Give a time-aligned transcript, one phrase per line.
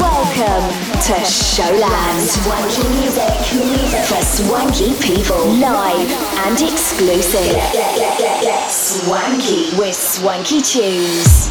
[0.00, 0.68] Welcome
[1.06, 2.22] to Showland.
[2.22, 6.10] Swanky music, music for swanky people, live
[6.46, 7.58] and exclusive.
[8.68, 11.50] Swanky with swanky tunes.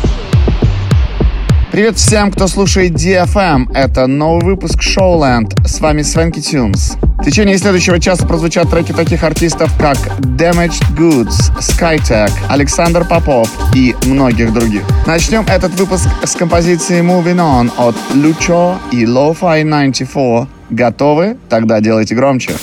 [1.72, 3.70] Привет всем, кто слушает DFM.
[3.74, 5.52] Это новый выпуск Showland.
[5.68, 6.98] С вами Swanky Tunes
[7.30, 14.54] течение следующего часа прозвучат треки таких артистов, как Damaged Goods, Skytech, Александр Попов и многих
[14.54, 14.84] других.
[15.06, 20.48] Начнем этот выпуск с композиции Moving On от Lucho и Lo-Fi 94.
[20.70, 21.38] Готовы?
[21.50, 22.54] Тогда делайте громче.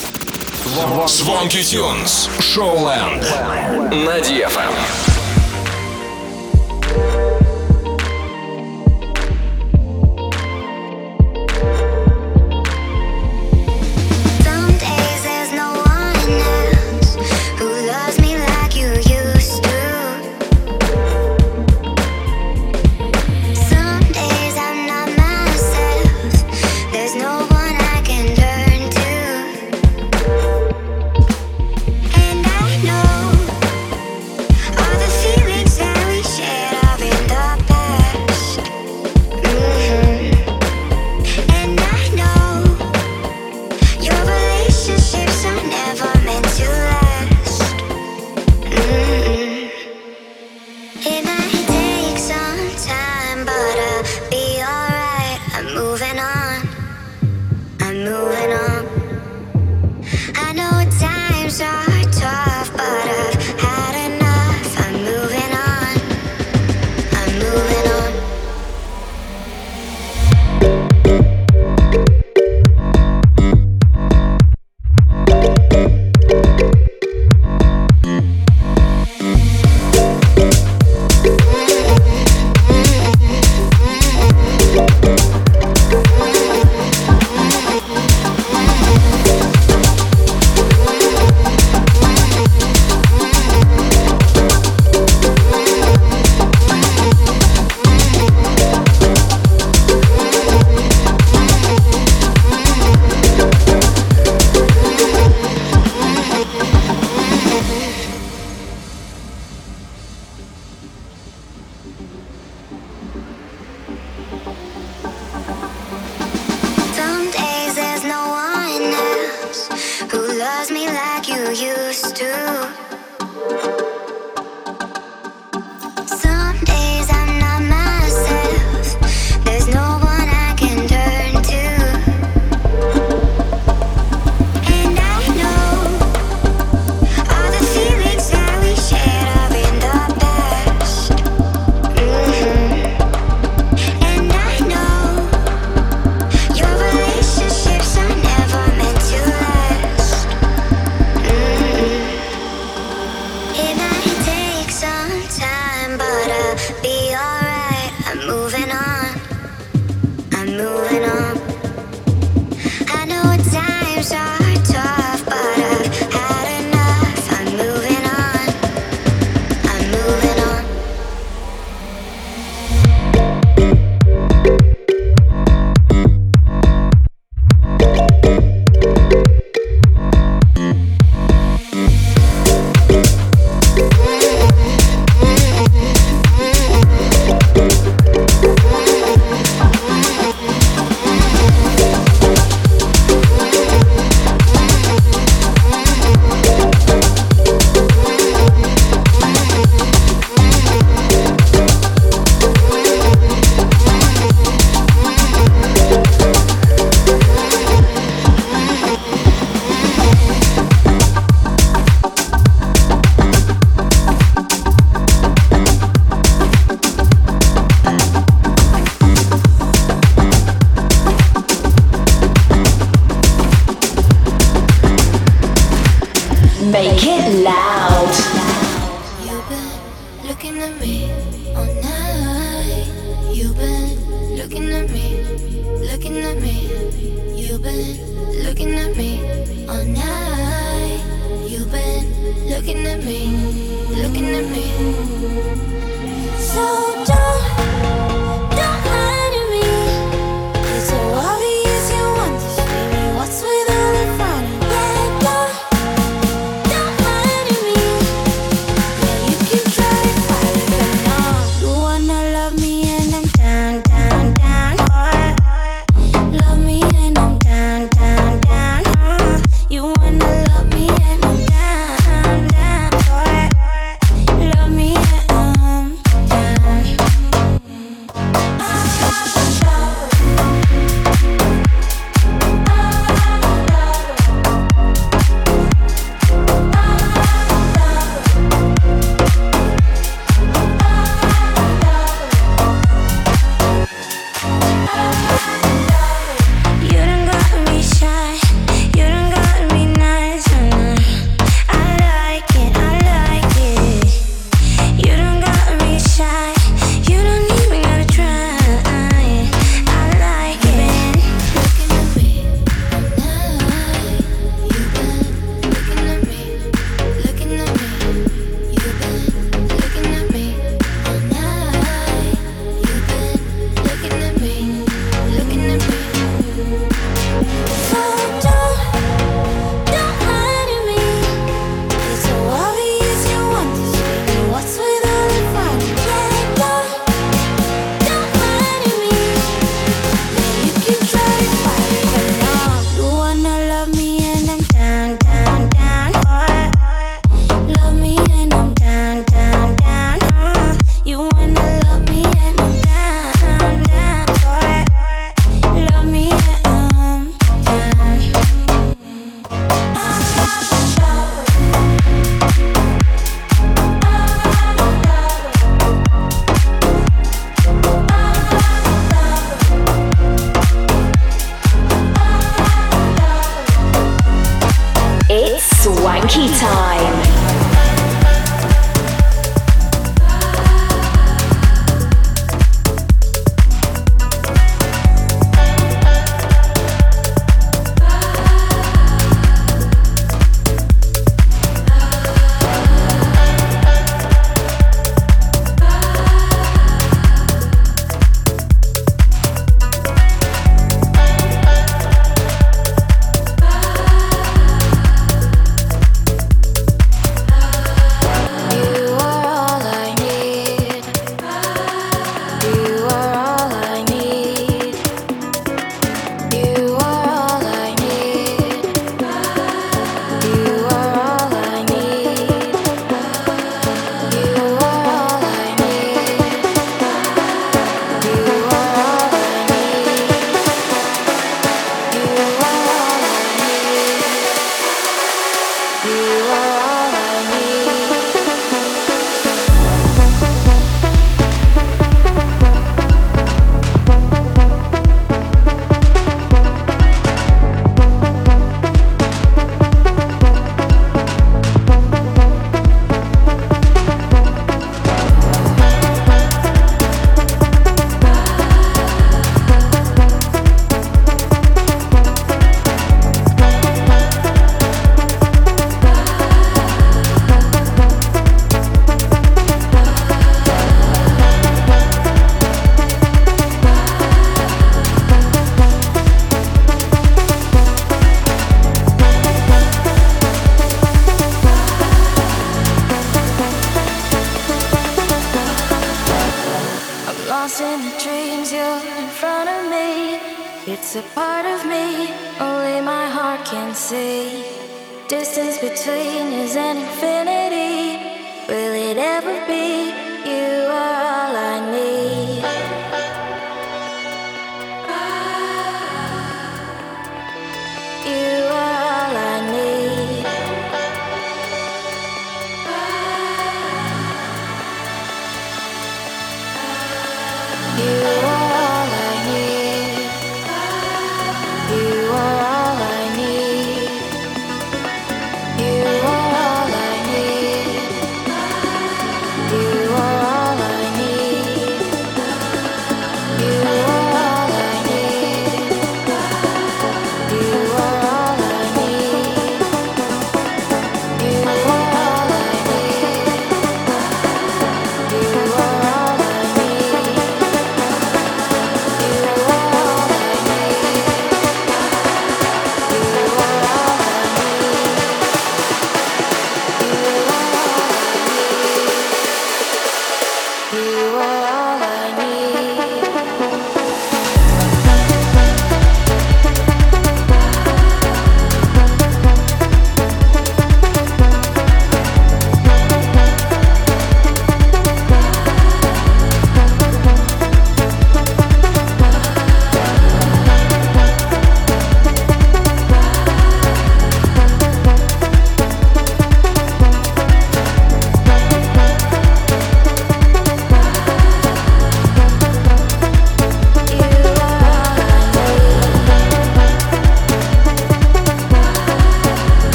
[1.08, 2.30] Звонки Тюнс.
[2.40, 3.22] Шоуленд.
[4.06, 4.20] На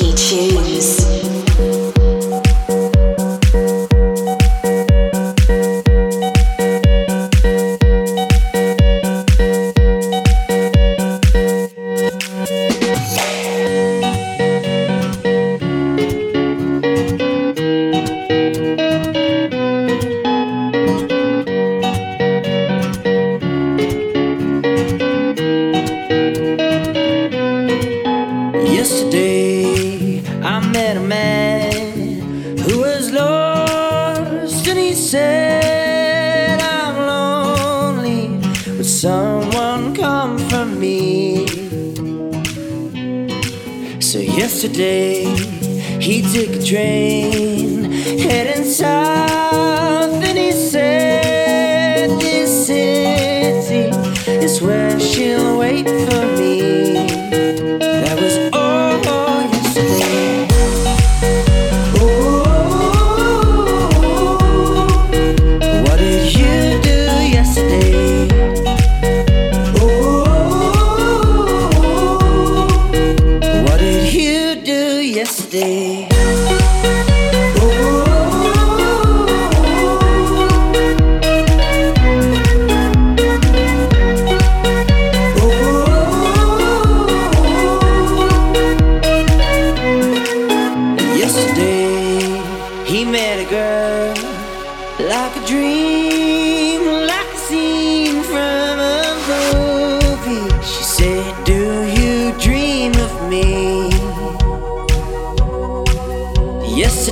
[0.00, 0.49] He.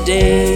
[0.09, 0.48] day.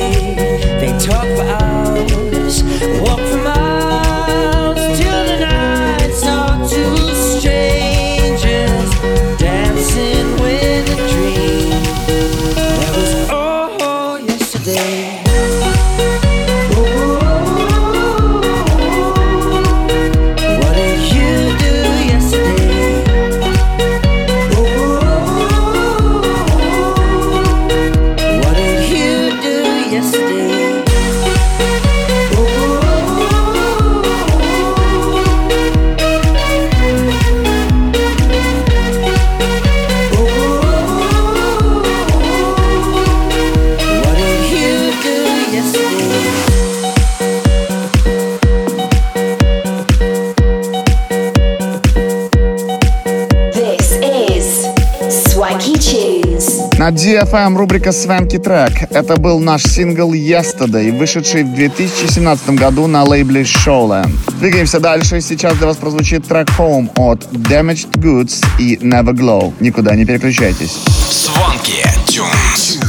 [56.83, 58.73] На DFM эм рубрика «Свенки трек».
[58.91, 64.11] Это был наш сингл «Yesterday», вышедший в 2017 году на лейбле Showland.
[64.41, 65.21] Двигаемся дальше.
[65.21, 69.53] Сейчас для вас прозвучит трек «Home» от Damaged Goods и Never Glow.
[69.61, 70.77] Никуда не переключайтесь.
[71.09, 72.81] Сванки Тюнс.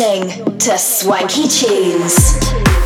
[0.00, 2.79] Listening to Swanky Tunes.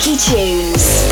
[0.00, 1.09] funky tunes.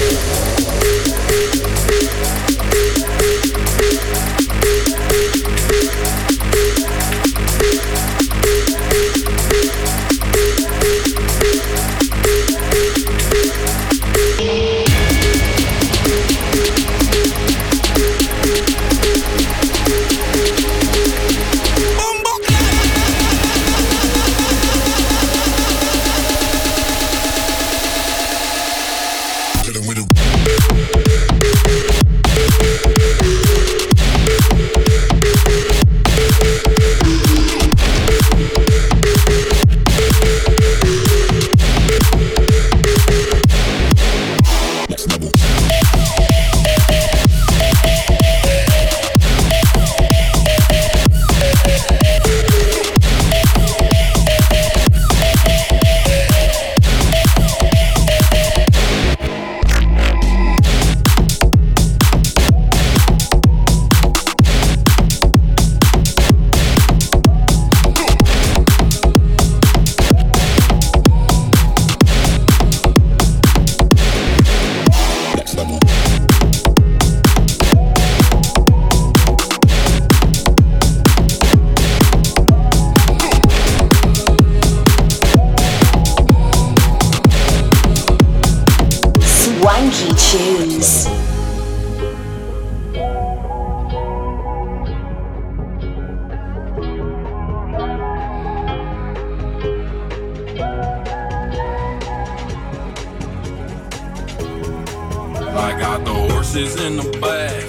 [106.49, 107.63] horses in the back,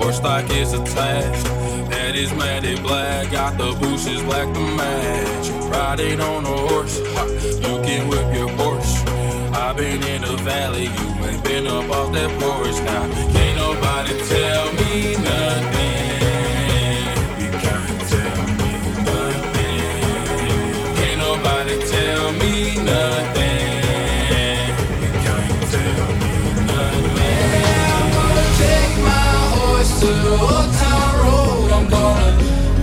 [0.00, 1.44] horse stock is attached.
[1.90, 5.48] That is matted black, got the bushes black to match.
[5.72, 9.02] Riding on a horse, you can whip your horse.
[9.52, 13.08] I've been in the valley, you ain't been up off that porch now.
[13.32, 15.88] Can't nobody tell me nothing.
[19.10, 19.80] Nothing.
[20.96, 23.49] Can't nobody tell me nothing.
[30.00, 31.70] to Old Town Road.
[31.72, 32.32] I'm gonna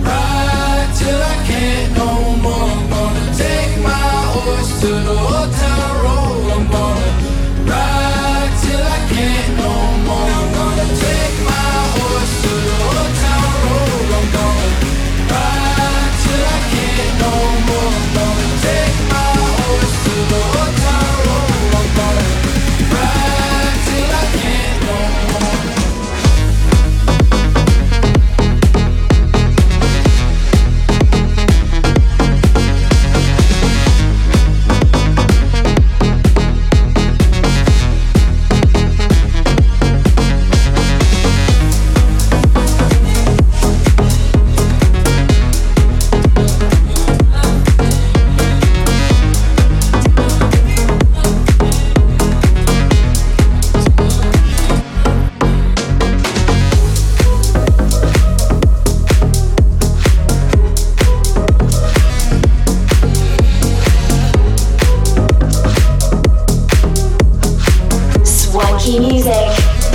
[0.06, 2.70] ride till I can't no more.
[2.70, 5.27] I'm gonna take my horse to the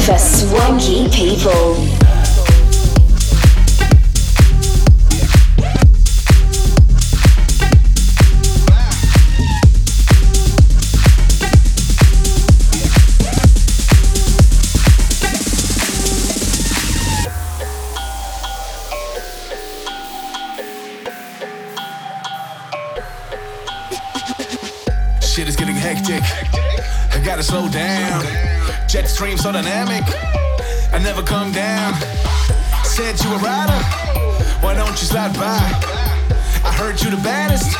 [0.05, 2.12] for swanky people.
[29.13, 30.01] extreme, so dynamic.
[30.91, 31.93] I never come down.
[32.81, 33.77] Said you a rider,
[34.65, 35.61] why don't you slide by?
[36.65, 37.77] I heard you the baddest.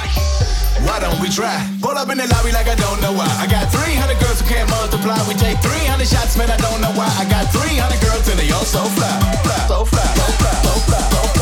[0.85, 1.57] Why don't we try?
[1.81, 3.25] Pull up in the lobby like I don't know why.
[3.41, 5.17] I got 300 girls who can't multiply.
[5.27, 7.09] We take 300 shots, man, I don't know why.
[7.17, 9.17] I got 300 girls and they all so fly.
[9.41, 11.32] Fly, so fly, so fly, so fly, so fly.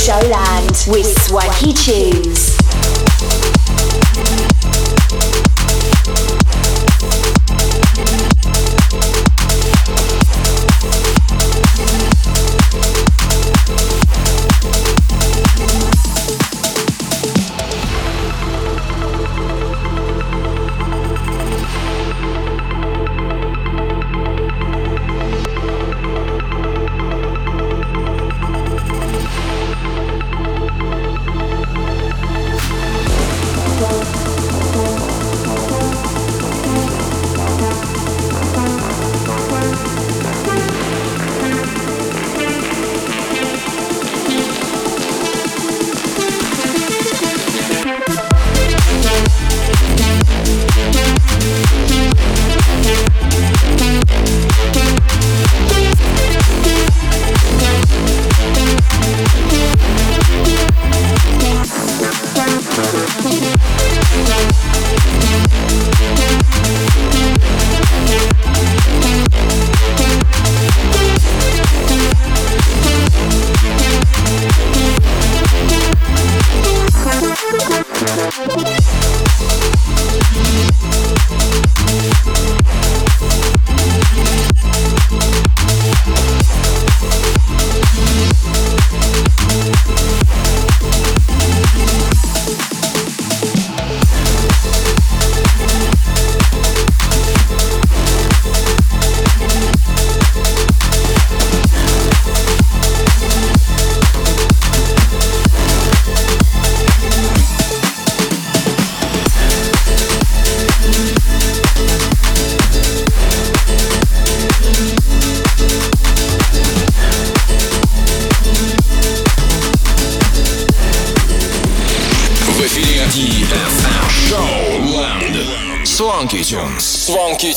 [0.00, 2.39] Showland with Swanky Tunes.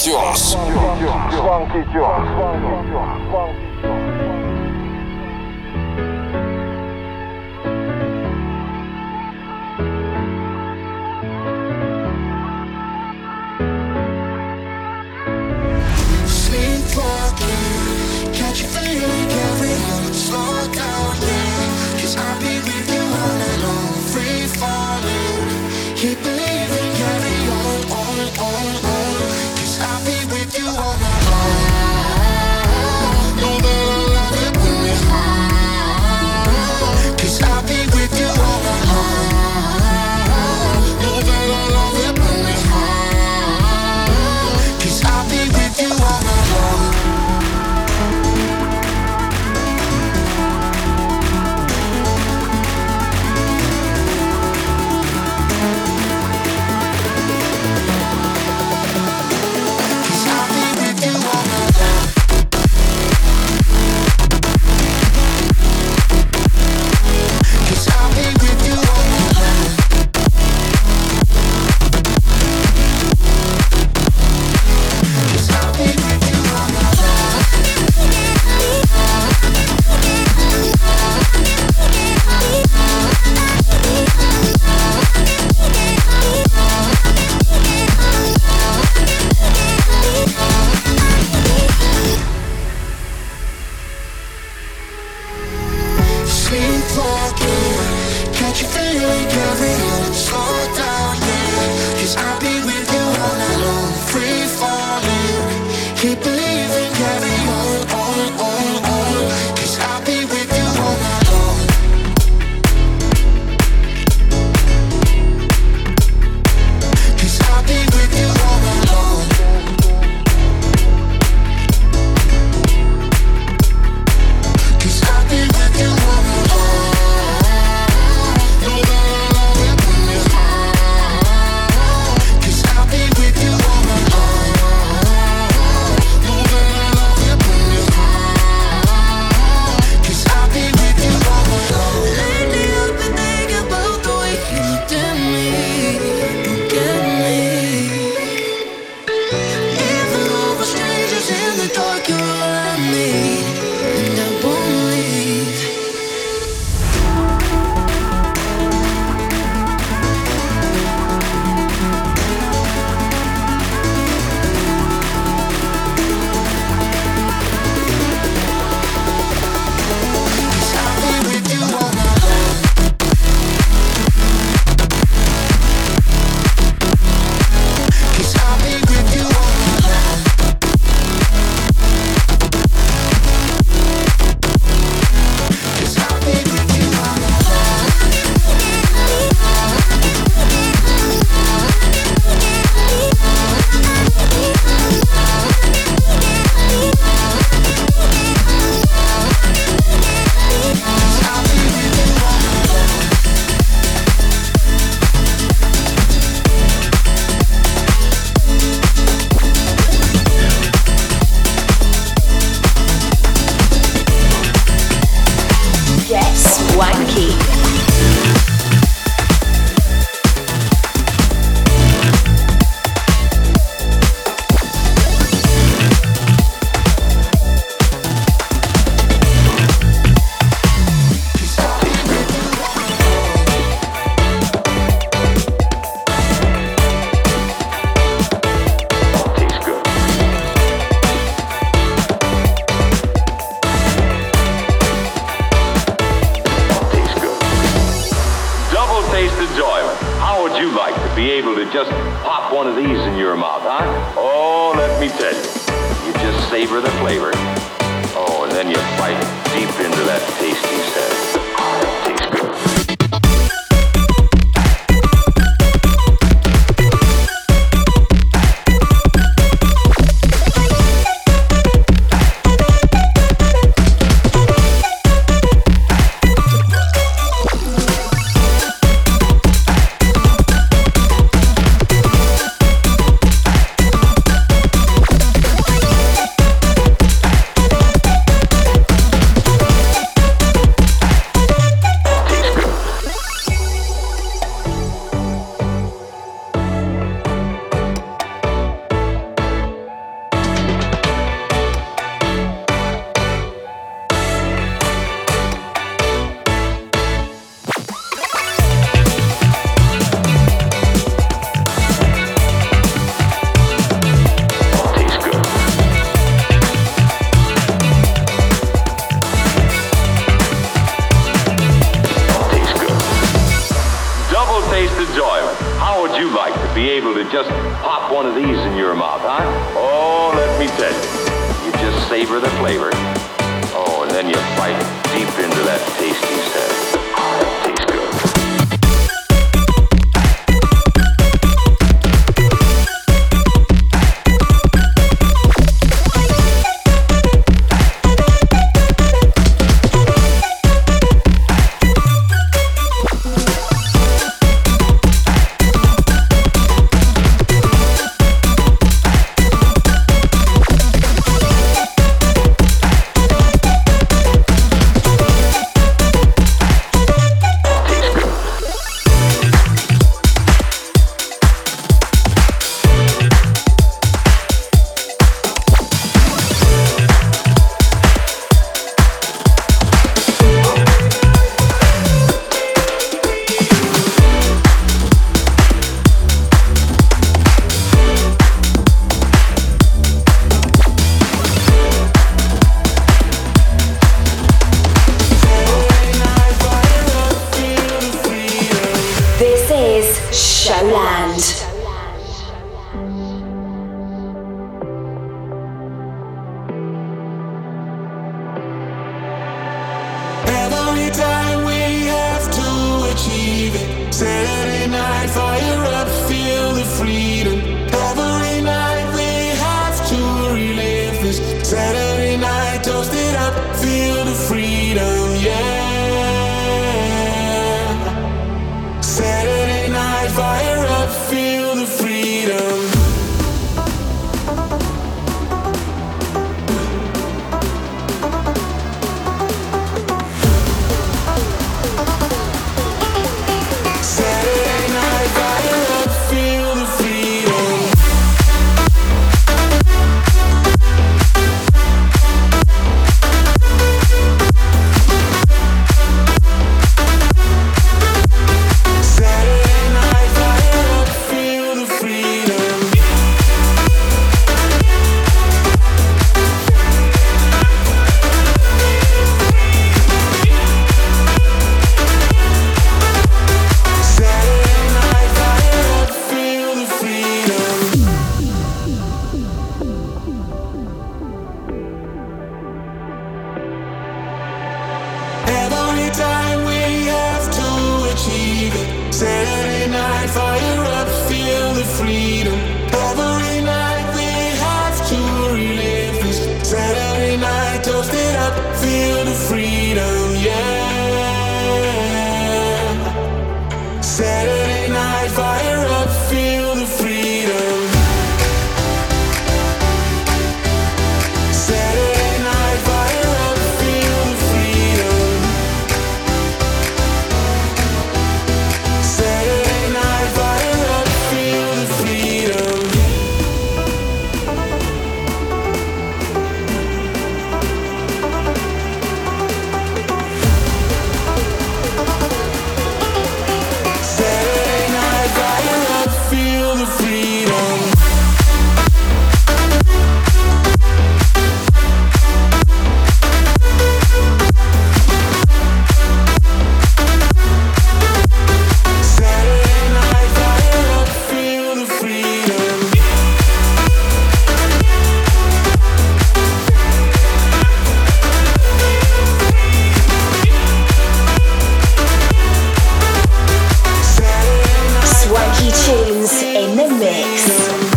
[0.04, 0.58] Tunes.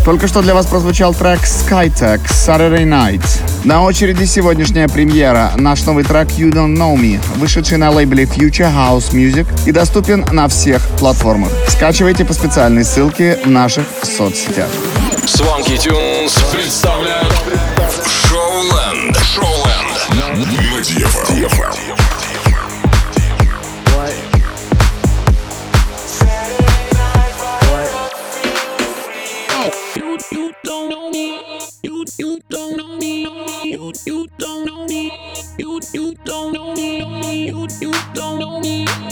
[0.07, 3.25] Только что для вас прозвучал трек Skytech Saturday Night.
[3.65, 5.51] На очереди сегодняшняя премьера.
[5.57, 10.25] Наш новый трек You Don't Know Me, вышедший на лейбле Future House Music и доступен
[10.31, 11.51] на всех платформах.
[11.67, 14.69] Скачивайте по специальной ссылке в наших соцсетях.
[15.25, 17.35] Swanky Tunes представляют
[18.29, 19.17] Шоуленд.
[19.17, 20.15] Шоуленд.
[20.15, 20.27] На
[38.47, 39.06] know me.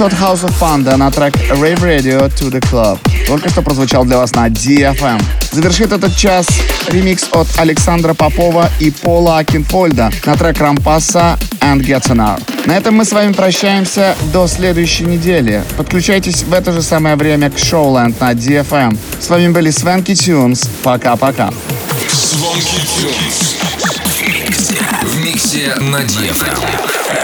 [0.00, 2.98] От House of Panda на трек Rave Radio to the Club.
[3.26, 5.22] Только что прозвучал для вас на DFM.
[5.52, 6.46] Завершит этот час
[6.88, 12.40] ремикс от Александра Попова и Пола Акинфольда на трек Рампаса and Get an Hour.
[12.66, 15.62] На этом мы с вами прощаемся до следующей недели.
[15.76, 18.96] Подключайтесь в это же самое время к Showland на DFM.
[19.20, 20.66] С вами были Свенки Тюнс.
[20.82, 21.50] Пока-пока.
[25.02, 27.19] В миксе на DFM.